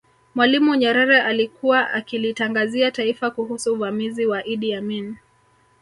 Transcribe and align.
Mwalimu 0.35 0.75
Nyerere 0.75 1.21
alikuwa 1.21 1.89
akilitangazia 1.89 2.91
taifa 2.91 3.31
kuhusu 3.31 3.73
uvamizi 3.73 4.25
wa 4.25 4.45
Idi 4.45 4.73
Amin 4.73 5.15